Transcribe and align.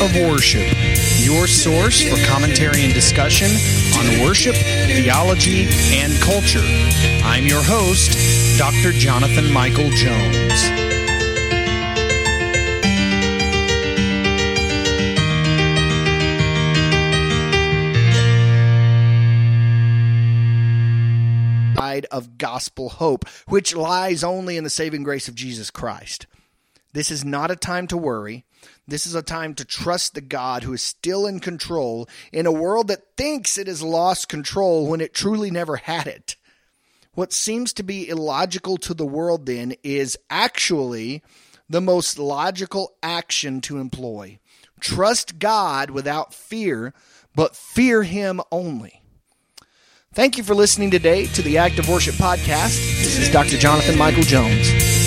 of 0.00 0.14
Worship, 0.16 0.66
your 1.20 1.46
source 1.46 2.02
for 2.02 2.16
commentary 2.26 2.82
and 2.82 2.92
discussion 2.92 3.46
on 3.96 4.20
worship, 4.20 4.56
theology, 4.56 5.68
and 5.92 6.12
culture. 6.20 6.64
I'm 7.22 7.46
your 7.46 7.62
host, 7.62 8.58
Dr. 8.58 8.90
Jonathan 8.92 9.52
Michael 9.52 9.90
Jones. 9.90 10.70
of 22.10 22.38
gospel 22.38 22.88
hope, 22.88 23.28
which 23.46 23.76
lies 23.76 24.24
only 24.24 24.56
in 24.56 24.64
the 24.64 24.70
saving 24.70 25.02
grace 25.02 25.28
of 25.28 25.34
Jesus 25.34 25.70
Christ. 25.70 26.26
This 26.92 27.10
is 27.10 27.24
not 27.24 27.50
a 27.50 27.56
time 27.56 27.86
to 27.88 27.96
worry. 27.96 28.44
This 28.86 29.06
is 29.06 29.14
a 29.14 29.22
time 29.22 29.54
to 29.54 29.64
trust 29.64 30.14
the 30.14 30.20
God 30.20 30.64
who 30.64 30.72
is 30.72 30.82
still 30.82 31.26
in 31.26 31.40
control 31.40 32.08
in 32.32 32.46
a 32.46 32.52
world 32.52 32.88
that 32.88 33.16
thinks 33.16 33.56
it 33.56 33.68
has 33.68 33.82
lost 33.82 34.28
control 34.28 34.86
when 34.86 35.00
it 35.00 35.14
truly 35.14 35.50
never 35.50 35.76
had 35.76 36.06
it. 36.06 36.36
What 37.12 37.32
seems 37.32 37.72
to 37.74 37.82
be 37.82 38.08
illogical 38.08 38.76
to 38.78 38.94
the 38.94 39.06
world 39.06 39.46
then 39.46 39.74
is 39.82 40.16
actually 40.28 41.22
the 41.68 41.80
most 41.80 42.18
logical 42.18 42.96
action 43.02 43.60
to 43.62 43.78
employ. 43.78 44.38
Trust 44.80 45.38
God 45.38 45.90
without 45.90 46.34
fear, 46.34 46.94
but 47.34 47.54
fear 47.54 48.02
Him 48.02 48.40
only. 48.50 49.02
Thank 50.12 50.36
you 50.36 50.42
for 50.42 50.54
listening 50.54 50.90
today 50.90 51.26
to 51.26 51.42
the 51.42 51.58
Act 51.58 51.78
of 51.78 51.88
Worship 51.88 52.16
podcast. 52.16 52.76
This 52.98 53.18
is 53.18 53.30
Dr. 53.30 53.58
Jonathan 53.58 53.96
Michael 53.96 54.24
Jones. 54.24 54.99